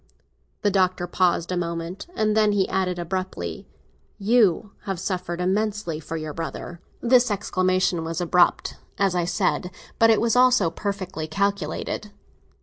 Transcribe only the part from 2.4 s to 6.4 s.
he added abruptly, "You have suffered immensely for your